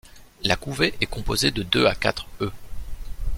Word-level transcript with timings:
La 0.41 0.55
couvée 0.55 0.95
est 0.99 1.05
composée 1.05 1.51
de 1.51 1.61
deux 1.61 1.85
à 1.85 1.93
quatre 1.93 2.25
œufs. 2.41 2.51